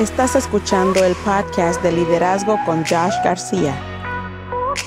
[0.00, 3.78] Estás escuchando el podcast de liderazgo con Josh García.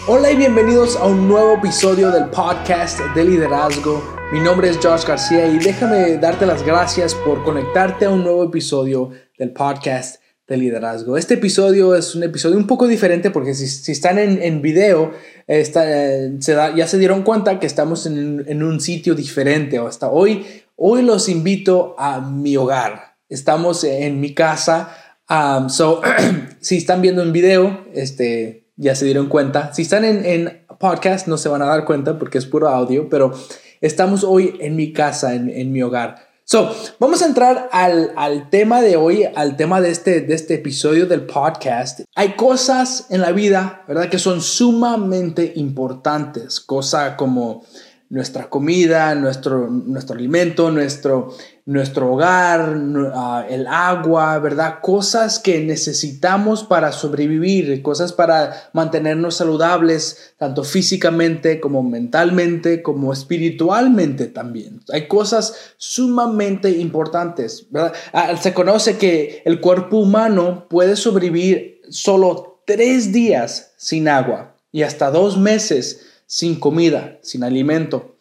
[0.08, 4.04] Hola y bienvenidos a un nuevo episodio del podcast de liderazgo.
[4.32, 8.44] Mi nombre es Josh García y déjame darte las gracias por conectarte a un nuevo
[8.44, 11.16] episodio del podcast de liderazgo.
[11.16, 15.12] Este episodio es un episodio un poco diferente porque si, están en, video,
[15.48, 16.38] eh,
[16.76, 19.78] ya se dieron cuenta que estamos en, en, un sitio diferente.
[19.78, 20.44] Hasta hoy,
[20.76, 23.13] hoy los invito a mi hogar.
[23.34, 24.96] Estamos en mi casa
[25.30, 26.02] Um, so,
[26.60, 29.74] si están viendo un video, este, ya se dieron cuenta.
[29.74, 33.08] Si están en, en, podcast, no se van a dar cuenta porque es puro audio,
[33.08, 33.32] pero
[33.80, 36.28] estamos hoy en mi casa, en, en mi hogar.
[36.44, 40.56] So, vamos a entrar al, al, tema de hoy, al tema de este, de este
[40.56, 42.02] episodio del podcast.
[42.16, 46.60] Hay cosas en la vida, ¿verdad?, que son sumamente importantes.
[46.60, 47.64] Cosa como
[48.10, 51.34] nuestra comida, nuestro, nuestro alimento, nuestro,
[51.66, 52.78] nuestro hogar,
[53.14, 54.80] ah, el agua, ¿verdad?
[54.82, 64.28] Cosas que necesitamos para sobrevivir, cosas para mantenernos saludables, tanto físicamente como mentalmente, como espiritualmente
[64.28, 64.82] también.
[64.92, 67.94] Hay cosas sumamente importantes, ¿verdad?
[68.12, 74.84] Ah, se conoce que el cuerpo humano puede sobrevivir solo tres días sin agua y
[74.84, 78.13] hasta dos meses sin comida, sin alimento.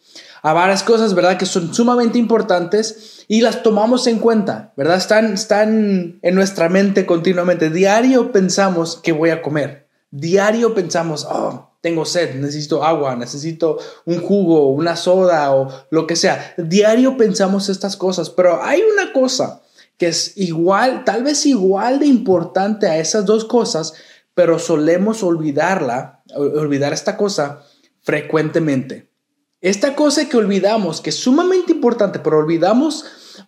[0.43, 1.37] A varias cosas, ¿verdad?
[1.37, 4.97] Que son sumamente importantes y las tomamos en cuenta, ¿verdad?
[4.97, 7.69] Están, están en nuestra mente continuamente.
[7.69, 9.87] Diario pensamos que voy a comer.
[10.11, 16.17] Diario pensamos, oh, tengo sed, necesito agua, necesito un jugo, una soda o lo que
[16.17, 16.53] sea.
[16.57, 19.61] Diario pensamos estas cosas, pero hay una cosa
[19.97, 23.93] que es igual, tal vez igual de importante a esas dos cosas,
[24.33, 27.63] pero solemos olvidarla, olvidar esta cosa
[28.01, 29.12] frecuentemente.
[29.63, 33.05] Esta cosa que olvidamos, que es sumamente importante, pero olvidamos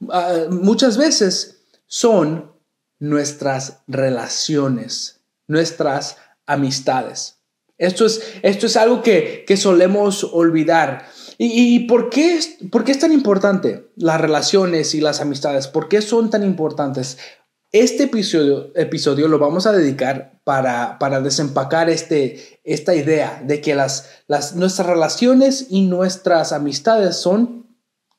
[0.10, 2.54] ah, muchas veces, son
[3.00, 7.42] nuestras relaciones, nuestras amistades.
[7.78, 11.06] Esto es, esto es algo que, que solemos olvidar.
[11.38, 12.40] ¿Y, por, qué,
[12.72, 15.68] por qué es tan importante las relaciones y las amistades?
[15.68, 17.18] ¿Por qué son tan importantes?
[17.76, 23.76] Este episodio, episodio lo vamos a dedicar para, para desempacar este, esta idea de que
[23.76, 27.68] las, las, nuestras relaciones y nuestras amistades son,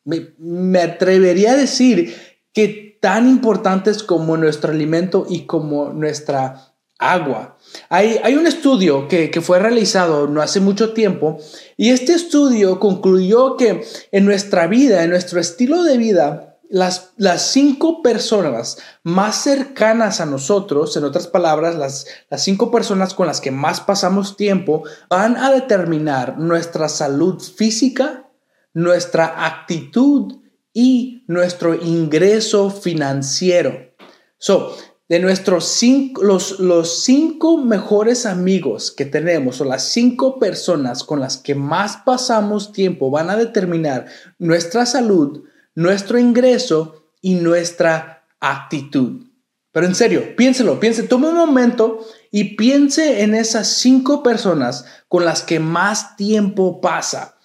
[0.05, 2.15] me, me, atrevería a decir
[2.53, 7.57] que tan importantes como nuestro alimento y como nuestra agua.
[7.89, 11.39] Hay, hay un estudio que, que fue realizado no hace mucho tiempo
[11.79, 17.13] y este estudio concluyó que en nuestra vida, en nuestro estilo de vida, las,
[17.53, 23.41] cinco personas más cercanas a nosotros, en otras palabras, las, las cinco personas con las
[23.41, 28.31] que más pasamos tiempo, van a determinar nuestra salud física,
[28.75, 30.41] nuestra actitud
[30.73, 33.95] y nuestro ingreso financiero.
[34.39, 34.77] So,
[35.09, 41.21] de nuestros cinco, los, los cinco mejores amigos que tenemos o las cinco personas con
[41.21, 44.07] las que más pasamos tiempo van a determinar
[44.39, 45.45] nuestra salud,
[45.77, 49.27] nuestro ingreso y nuestra actitud.
[49.71, 52.01] Pero en serio, piénselo, piense, toma un momento
[52.31, 57.37] y piense en esas cinco personas con las que más tiempo pasa.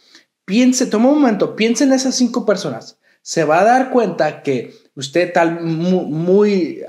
[0.46, 2.98] Piense, toma un momento, piense en esas cinco personas.
[3.22, 6.84] Se va a dar cuenta que usted tal muy,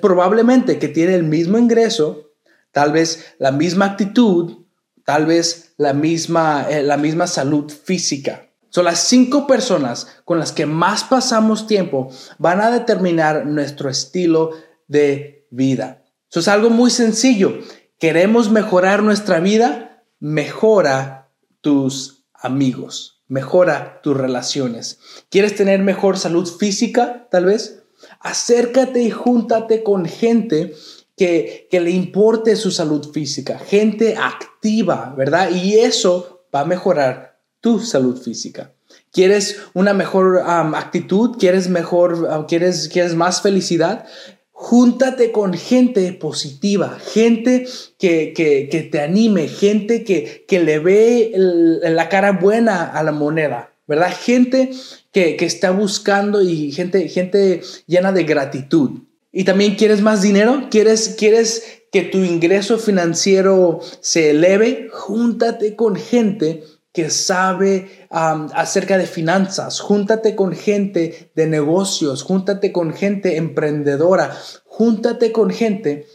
[0.00, 2.32] probablemente que tiene el mismo ingreso,
[2.72, 4.64] tal vez la misma actitud,
[5.04, 8.45] tal vez la misma, eh, la misma salud física.
[8.76, 14.50] Son las cinco personas con las que más pasamos tiempo van a determinar nuestro estilo
[14.86, 16.04] de vida.
[16.30, 17.54] Eso es algo muy sencillo.
[17.98, 20.04] ¿Queremos mejorar nuestra vida?
[20.20, 21.32] Mejora
[21.62, 24.98] tus amigos, mejora tus relaciones.
[25.30, 27.82] ¿Quieres tener mejor salud física, tal vez?
[28.20, 30.74] Acércate y júntate con gente
[31.16, 35.48] que, que le importe su salud física, gente activa, ¿verdad?
[35.48, 37.35] Y eso va a mejorar
[37.66, 38.70] tu salud física.
[39.10, 41.36] ¿Quieres una mejor actitud?
[41.36, 44.06] ¿Quieres mejor, quieres, quieres más felicidad?
[44.52, 47.66] Júntate con gente positiva, gente
[47.98, 53.72] que, que, te anime, gente que, que le ve la cara buena a la moneda,
[53.88, 54.14] ¿verdad?
[54.16, 54.70] Gente
[55.10, 58.90] que, está buscando y gente, gente llena de gratitud.
[59.32, 60.68] ¿Y también quieres más dinero?
[60.70, 64.88] ¿Quieres, quieres que tu ingreso financiero se eleve?
[64.92, 66.62] Júntate con gente
[66.96, 74.34] que sabe acerca de finanzas, júntate con gente de negocios, júntate con gente emprendedora,
[74.64, 76.06] júntate con gente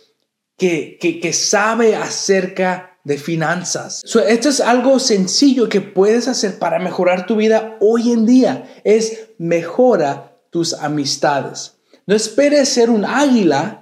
[0.57, 4.01] que, que, sabe acerca de finanzas.
[4.27, 9.27] esto es algo sencillo que puedes hacer para mejorar tu vida hoy en día, es
[9.37, 11.73] mejora tus amistades.
[12.07, 13.80] no esperes ser un águila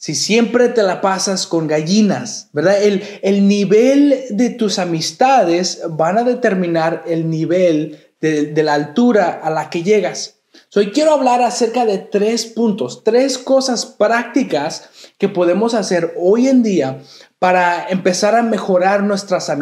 [0.00, 2.82] si siempre te la pasas con gallinas, ¿verdad?
[2.82, 9.40] El, el nivel de tus amistades van a determinar el nivel de, de la altura
[9.42, 10.36] a la que llegas.
[10.74, 14.88] Hoy quiero hablar acerca de tres puntos, tres cosas prácticas
[15.18, 17.02] que podemos hacer hoy en día
[17.38, 19.52] para empezar a mejorar nuestras,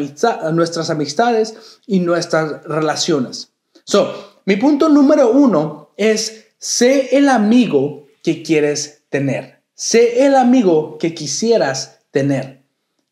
[0.53, 3.51] nuestras amistades y nuestras relaciones.
[3.83, 9.58] So, mi punto número uno es sé el amigo que quieres tener.
[9.81, 12.65] Sé el amigo que quisieras tener.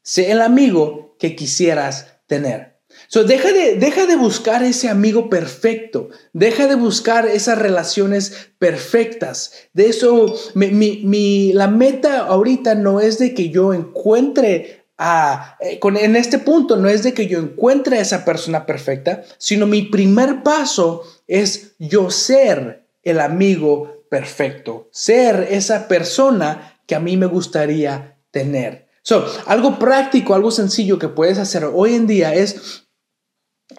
[0.02, 2.80] Sé el amigo que quisieras tener.
[3.06, 9.52] So, deja, de, deja de buscar ese amigo perfecto, deja de buscar esas relaciones perfectas.
[9.74, 16.16] De eso, mi, la meta ahorita no es de que yo encuentre a, eh, en
[16.16, 20.42] este punto no es de que yo encuentre a esa persona perfecta, sino mi primer
[20.42, 28.18] paso es yo ser el amigo perfecto, ser esa persona que a mí me gustaría
[28.30, 28.88] tener.
[29.02, 32.86] So, algo práctico, algo sencillo que puedes hacer hoy en día es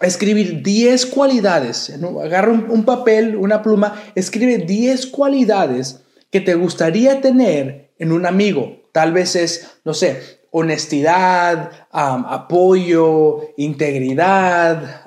[0.00, 1.92] escribir 10 cualidades.
[2.22, 6.00] Agarra un, papel, una pluma, escribe 10 cualidades
[6.30, 8.82] que te gustaría tener en un amigo.
[8.92, 15.04] Tal vez es, no sé, honestidad, apoyo, integridad,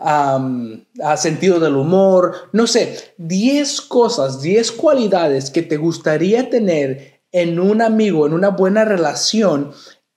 [1.17, 7.81] sentido del humor, no sé, 10 cosas, 10 cualidades que te gustaría tener en un
[7.81, 9.71] amigo, en una buena relación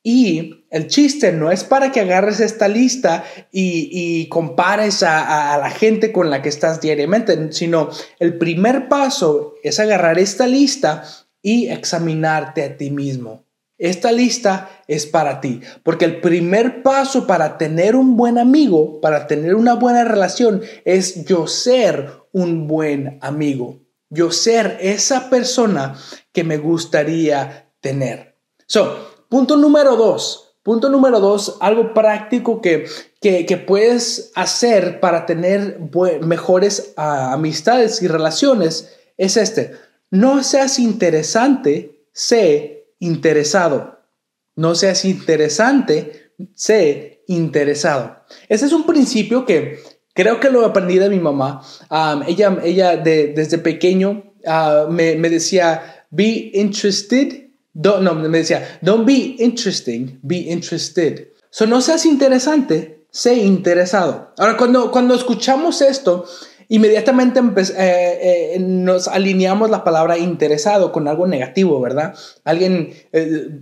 [0.06, 6.12] y el chiste no es para que agarres esta lista y, compares a, la gente
[6.12, 7.88] con la que estás diariamente, sino
[8.19, 11.05] el primer paso es agarrar esta lista
[11.41, 13.44] y examinarte a ti mismo.
[13.85, 19.27] Esta lista es para ti, porque el primer paso para tener un buen amigo, para
[19.27, 25.97] tener una buena relación, es yo ser un buen amigo, yo ser esa persona
[26.33, 28.37] que me gustaría tener.
[28.67, 30.55] So, Punto número dos.
[30.63, 32.87] Punto número dos, algo práctico que,
[33.21, 35.79] que, puedes hacer para tener
[36.23, 39.73] mejores ah, amistades y relaciones es este.
[40.11, 42.74] No seas interesante, sé
[43.05, 44.01] interesado.
[44.56, 48.25] No seas interesante, sé interesado.
[48.49, 49.81] Ese es un principio que
[50.15, 51.62] creo que lo aprendí de mi mamá.
[52.27, 59.37] ella ella desde pequeño ah, me, me decía, be interested no, me decía, don't be
[59.39, 61.29] interesting, be interested.
[61.50, 64.33] So, no seas interesante, sé interesado.
[64.39, 66.25] Ahora, cuando, cuando escuchamos esto,
[66.69, 72.14] inmediatamente eh, eh, nos alineamos la palabra interesado con algo negativo, ¿verdad?
[72.44, 73.61] Alguien, eh,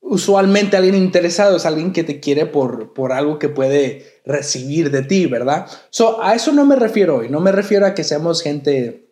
[0.00, 5.02] usualmente alguien interesado es alguien que te quiere por, por algo que puede recibir de
[5.02, 5.66] ti, ¿verdad?
[5.90, 9.03] So, a eso no me refiero hoy, no me refiero a que seamos gente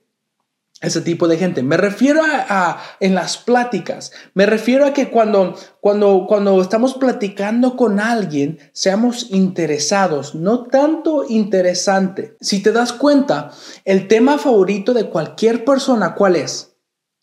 [0.83, 1.63] ese tipo de gente.
[1.63, 4.13] Me refiero a, en las pláticas.
[4.35, 11.25] Me refiero a que cuando, cuando, cuando estamos platicando con alguien, seamos interesados, no tanto
[11.29, 12.37] interesante.
[12.41, 13.53] Si te das cuenta,
[13.85, 16.77] el tema favorito de cualquier persona, ¿cuál es?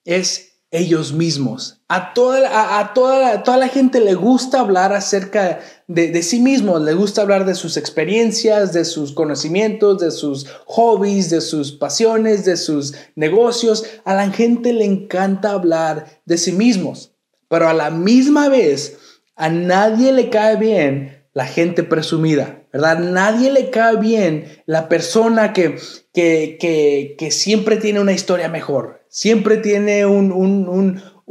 [0.05, 1.81] Es ellos mismos.
[1.87, 5.59] A toda, a, toda, toda la gente le gusta hablar acerca
[5.89, 10.45] de, de, sí mismos, le gusta hablar de sus experiencias, de sus conocimientos, de sus
[10.67, 13.83] hobbies, de sus pasiones, de sus negocios.
[14.05, 17.11] A la gente le encanta hablar de sí mismos,
[17.47, 18.99] pero a la misma vez
[19.35, 22.99] a nadie le cae bien la gente presumida, ¿verdad?
[22.99, 25.77] Nadie le cae bien la persona que,
[26.13, 30.05] que, que, que siempre tiene una historia mejor, siempre tiene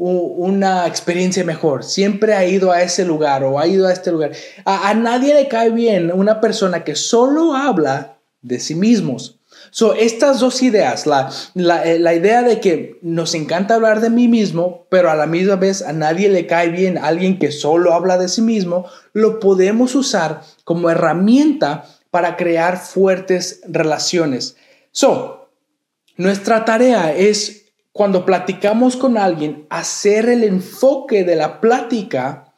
[0.00, 4.31] una experiencia mejor, siempre ha ido a ese lugar o ha ido a este lugar.
[4.64, 9.40] A, nadie le cae bien una persona que solo habla de sí mismos.
[9.71, 11.31] So, estas dos ideas, la,
[11.85, 15.57] eh, la, idea de que nos encanta hablar de mí mismo, pero a la misma
[15.57, 19.97] vez a nadie le cae bien alguien que solo habla de sí mismo, lo podemos
[19.97, 24.57] usar como herramienta para crear fuertes relaciones.
[24.93, 25.49] So,
[26.17, 27.68] nuestra tarea es
[27.99, 32.55] cuando platicamos con alguien, hacer el enfoque de la plática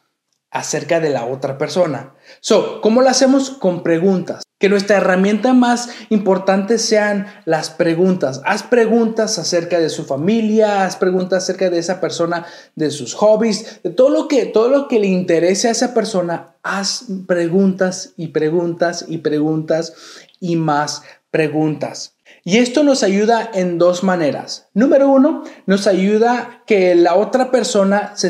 [0.51, 2.13] acerca de la otra persona.
[2.41, 3.49] So, ¿cómo lo hacemos?
[3.49, 4.43] Con preguntas.
[4.59, 8.43] Que nuestra herramienta más importante sean las preguntas.
[8.45, 12.45] Haz preguntas acerca de su familia, haz preguntas acerca de esa persona,
[12.75, 16.55] de sus hobbies, de todo lo que, todo lo que le interese a esa persona.
[16.61, 19.95] Haz preguntas y preguntas y preguntas
[20.39, 22.13] y más preguntas.
[22.43, 24.69] Y esto nos ayuda en dos maneras.
[24.73, 28.29] Número uno, nos ayuda que la otra persona se,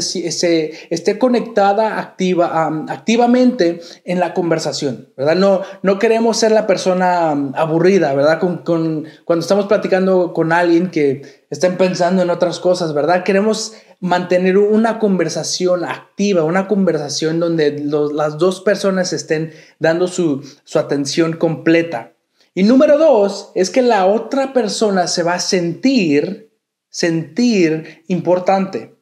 [0.89, 5.35] esté conectada activa, activamente en la conversación, ¿verdad?
[5.35, 8.39] No, no queremos ser la persona aburrida, ¿verdad?
[8.39, 13.23] Con, cuando estamos platicando con alguien que estén pensando en otras cosas, ¿verdad?
[13.23, 20.79] Queremos mantener una conversación activa, una conversación donde las dos personas estén dando su, su
[20.79, 22.11] atención completa.
[22.53, 26.51] Y número dos es que la otra persona se va a sentir,
[26.89, 28.97] sentir importante.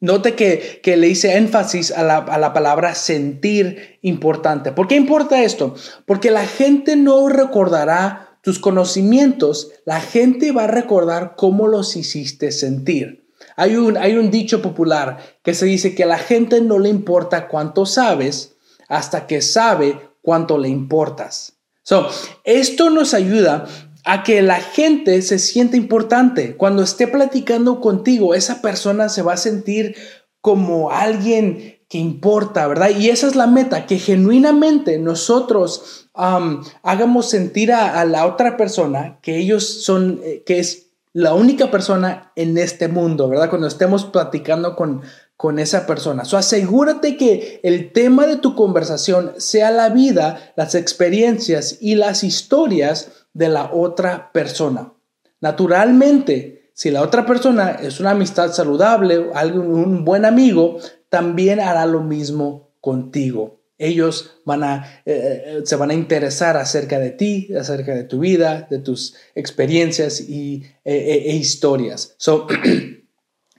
[0.00, 4.72] Note que, que le hice énfasis a la, a la, palabra sentir importante.
[4.72, 5.74] ¿Por qué importa esto?
[6.06, 12.52] Porque la gente no recordará tus conocimientos, la gente va a recordar cómo los hiciste
[12.52, 13.28] sentir.
[13.56, 16.88] Hay un, hay un dicho popular que se dice que a la gente no le
[16.88, 18.56] importa cuánto sabes
[18.88, 21.57] hasta que sabe cuánto le importas.
[21.88, 22.06] So,
[22.44, 23.66] esto nos ayuda
[24.04, 26.54] a que la gente se sienta importante.
[26.54, 29.96] Cuando esté platicando contigo, esa persona se va a sentir
[30.42, 32.90] como alguien que importa, ¿verdad?
[32.90, 39.38] Y esa es la meta, que genuinamente nosotros hagamos sentir a, la otra persona que
[39.38, 43.48] ellos son, eh, que es la única persona en este mundo, ¿verdad?
[43.48, 45.00] Cuando estemos platicando con,
[45.38, 46.24] con esa persona.
[46.24, 52.24] So, asegúrate que el tema de tu conversación sea la vida, las experiencias y las
[52.24, 54.94] historias de la otra persona.
[55.40, 60.78] Naturalmente, si la otra persona es una amistad saludable, un buen amigo,
[61.08, 63.60] también hará lo mismo contigo.
[63.78, 68.18] Ellos van a, eh, eh, se van a interesar acerca de ti, acerca de tu
[68.18, 72.16] vida, de tus experiencias y, e, e historias.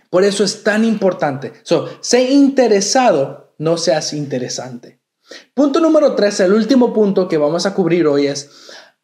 [0.10, 1.54] Por eso es tan importante.
[1.64, 5.00] So, sé interesado, no seas interesante.
[5.54, 8.50] Punto número tres, el último punto que vamos a cubrir hoy es,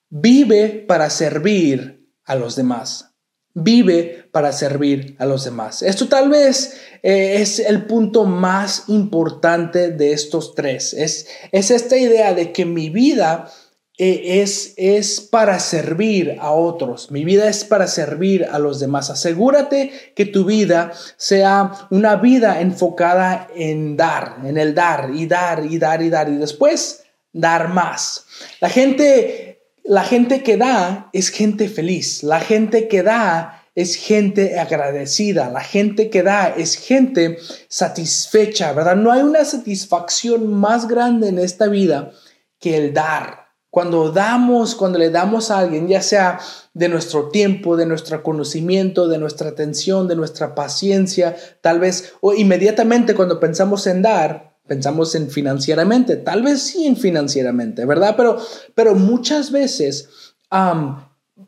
[0.09, 3.11] vive para servir a los demás.
[3.53, 5.81] Vive para servir a los demás.
[5.81, 10.93] Esto tal vez eh, es el punto más importante de estos tres.
[10.93, 13.49] Es, es esta idea de que mi vida
[13.97, 17.11] es, es para servir a otros.
[17.11, 19.09] Mi vida es para servir a los demás.
[19.09, 25.65] Asegúrate que tu vida sea una vida enfocada en dar, en el dar y dar
[25.65, 28.25] y dar y dar y después dar más.
[28.59, 32.23] La gente, la gente que da es gente feliz.
[32.23, 37.37] La gente que da es gente agradecida, la gente que da es gente
[37.67, 38.95] satisfecha, ¿verdad?
[38.95, 42.11] No hay una satisfacción más grande en esta vida
[42.59, 43.44] que el dar.
[43.75, 46.39] Cuando damos, cuando le damos a alguien, ya sea
[46.73, 52.33] de nuestro tiempo, de nuestro conocimiento, de nuestra atención, de nuestra paciencia, tal vez, o
[52.33, 58.13] inmediatamente cuando pensamos en dar, pensamos en financieramente, tal vez sí en financieramente, ¿verdad?
[58.15, 58.37] Pero,
[58.75, 60.07] pero muchas veces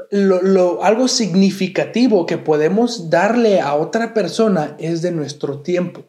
[0.10, 6.04] lo, algo significativo que podemos darle a otra persona es de nuestro tiempo,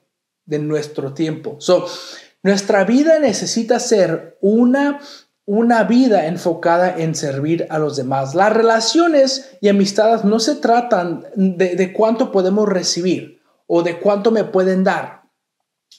[0.47, 1.59] de nuestro tiempo.
[1.61, 1.87] So,
[2.43, 4.99] nuestra vida necesita ser una
[5.49, 8.35] una vida enfocada en servir a los demás.
[8.35, 14.45] Las relaciones y amistades no se tratan de, cuánto podemos recibir o de cuánto me
[14.45, 15.23] pueden dar,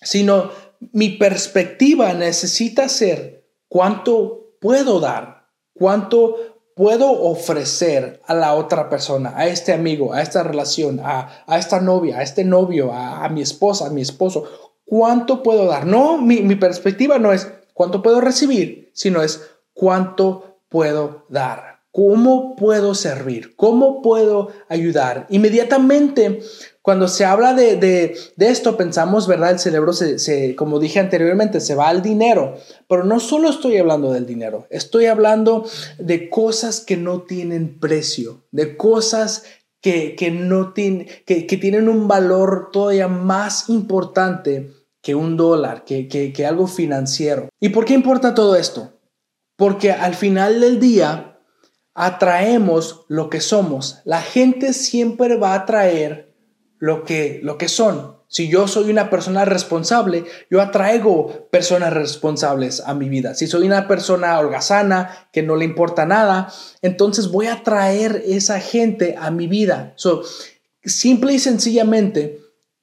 [0.04, 0.52] sino
[0.92, 6.36] mi perspectiva necesita ser cuánto puedo dar, cuánto
[6.76, 12.20] puedo ofrecer a la otra persona, a este amigo, a esta relación, a, esta novia,
[12.20, 14.44] a este novio, a, mi esposa, a mi esposo,
[14.86, 15.88] cuánto puedo dar.
[15.88, 22.58] No, mi, mi perspectiva no es cuánto puedo recibir, sino es cuánto puedo dar, cómo
[22.58, 25.28] puedo servir, cómo puedo ayudar.
[25.30, 26.42] Inmediatamente,
[26.82, 29.52] cuando se habla de, de, esto, pensamos, ¿verdad?
[29.52, 32.58] El cerebro, se, como dije anteriormente, se va al dinero,
[32.90, 35.66] pero no solo estoy hablando del dinero, estoy hablando
[36.00, 39.46] de cosas que no tienen precio, de cosas
[39.80, 46.46] que, no tienen, que, que tienen un valor todavía más importante que un dólar, que,
[46.48, 47.50] algo financiero.
[47.60, 48.94] ¿Y por qué importa todo esto?
[49.56, 51.40] Porque al final del día
[51.94, 54.00] atraemos lo que somos.
[54.06, 56.34] La gente siempre va a atraer
[56.78, 58.20] lo que, lo que son.
[58.32, 63.34] Si yo soy una persona responsable, yo atraigo personas responsables a mi vida.
[63.34, 66.54] Si soy una persona holgazana, que no le importa nada,
[66.84, 69.94] entonces voy a atraer esa gente a mi vida.
[69.96, 70.22] So,
[70.84, 72.39] simple y sencillamente,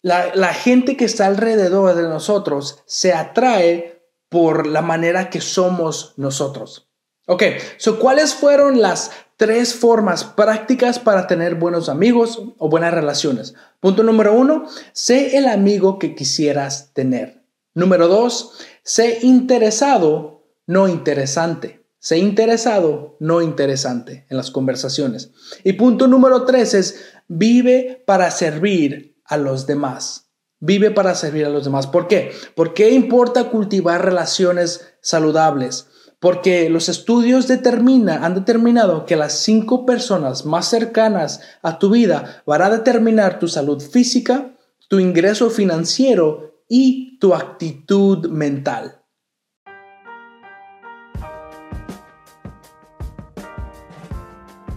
[0.07, 6.89] la, gente que está alrededor de nosotros se atrae por la manera que somos nosotros.
[7.27, 7.43] Ok,
[7.77, 13.55] so, ¿cuáles fueron las tres formas prácticas para tener buenos amigos o buenas relaciones?
[13.81, 17.43] Punto número uno, sé el amigo que quisieras tener.
[17.75, 18.53] Número dos,
[18.85, 21.85] sé interesado, no interesante.
[21.99, 25.33] Sé interesado, no interesante en las conversaciones.
[25.65, 30.30] Y punto número tres es vive para servir a los demás.
[30.59, 31.87] Vive para servir a los demás.
[31.87, 32.33] ¿Por qué?
[32.54, 35.88] ¿Por qué importa cultivar relaciones saludables?
[36.18, 42.62] Porque los estudios han determinado que las cinco personas más cercanas a tu vida van
[42.62, 44.56] a determinar tu salud física,
[44.88, 49.02] tu ingreso financiero y tu actitud mental.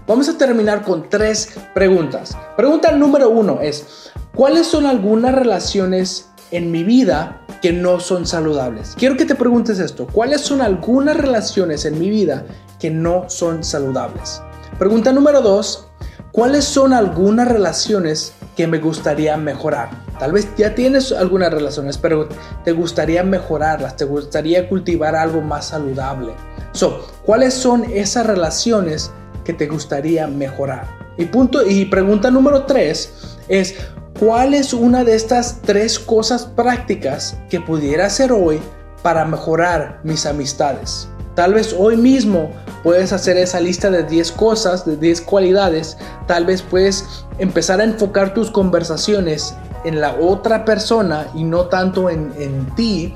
[0.10, 2.36] Vamos a terminar con tres preguntas.
[2.58, 8.96] Pregunta número uno es, ¿cuáles son algunas relaciones en mi vida que no son saludables?
[8.98, 10.08] Quiero que te preguntes esto.
[10.08, 12.46] ¿Cuáles son algunas relaciones en mi vida
[12.80, 14.42] que no son saludables?
[14.78, 15.88] Pregunta número dos,
[16.32, 19.90] ¿cuáles son algunas relaciones que me gustaría mejorar?
[20.20, 22.28] Tal vez ya tienes algunas relaciones, pero
[22.64, 26.34] te gustaría mejorarlas, te gustaría cultivar algo más saludable.
[26.72, 29.12] So, ¿cuáles son esas relaciones
[29.44, 30.88] que te gustaría mejorar?
[31.18, 33.76] Y punto y pregunta número tres es
[34.20, 38.60] ¿cuál es una de estas tres cosas prácticas que pudiera hacer hoy
[39.02, 41.08] para mejorar mis amistades?
[41.36, 42.52] Tal vez hoy mismo
[42.84, 45.98] puedes hacer esa lista de 10 cosas, de 10 cualidades.
[46.28, 52.10] Tal vez puedes empezar a enfocar tus conversaciones en la otra persona y no tanto
[52.10, 53.16] en, ti.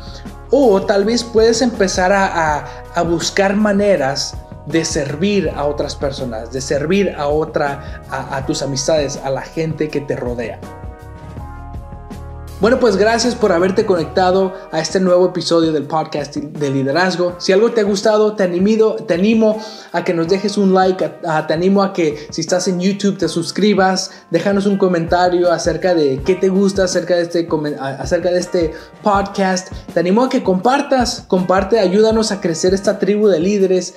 [0.51, 6.61] O tal vez puedes empezar a, a buscar maneras de servir a otras personas, de
[6.61, 10.59] servir a otra, a, tus amistades, a la gente que te rodea.
[12.61, 17.35] Bueno, pues gracias por haberte conectado a este nuevo episodio del podcast de liderazgo.
[17.37, 21.05] Si algo te ha gustado, te, animo, te animo a que nos dejes un like,
[21.47, 26.21] te animo a que si estás en YouTube te suscribas, déjanos un comentario acerca de
[26.23, 29.69] qué te gusta acerca de este, acerca de este podcast.
[29.93, 33.93] Te animo a que compartas, comparte, ayúdanos a crecer esta tribu de líderes,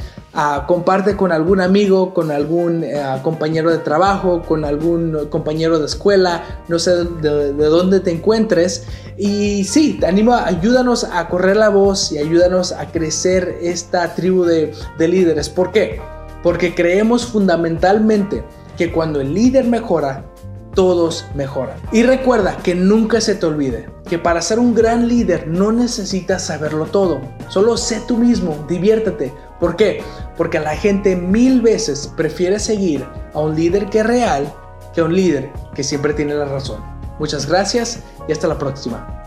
[0.67, 6.43] comparte con algún amigo, con algún eh, compañero de trabajo, con algún compañero de escuela,
[6.69, 8.85] no sé de, dónde te encuentres.
[9.17, 14.45] Y sí, te animo, ayúdanos a correr la voz y ayúdanos a crecer esta tribu
[14.45, 15.49] de, de líderes.
[15.49, 16.01] ¿Por qué?
[16.43, 18.45] Porque creemos fundamentalmente
[18.77, 20.27] que cuando el líder mejora,
[20.75, 21.79] todos mejoran.
[21.91, 26.47] Y recuerda que nunca se te olvide que para ser un gran líder no necesitas
[26.47, 27.21] saberlo todo.
[27.49, 29.33] Solo sé tú mismo, diviértete.
[29.61, 30.03] ¿Por qué?
[30.37, 34.53] Porque la gente mil veces prefiere seguir a un líder que es real
[34.95, 36.83] que a un líder que siempre tiene la razón.
[37.19, 39.26] Muchas gracias y hasta la próxima.